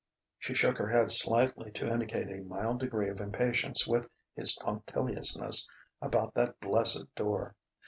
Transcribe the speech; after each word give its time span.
She 0.39 0.55
shook 0.55 0.79
her 0.79 0.87
head 0.89 1.11
slightly 1.11 1.69
to 1.73 1.85
indicate 1.87 2.27
a 2.27 2.41
mild 2.43 2.79
degree 2.79 3.07
of 3.09 3.21
impatience 3.21 3.87
with 3.87 4.09
his 4.35 4.57
punctiliousness 4.57 5.71
about 6.01 6.33
that 6.33 6.59
blessed 6.59 7.05
door. 7.13 7.55